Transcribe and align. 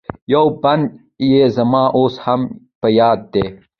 یو 0.33 0.45
بند 0.61 0.85
یې 1.31 1.43
زما 1.57 1.83
اوس 1.97 2.15
هم 2.25 2.41
په 2.79 2.87
یاد 2.99 3.19
دی. 3.33 3.45